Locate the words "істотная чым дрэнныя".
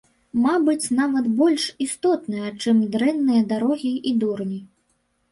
1.85-3.41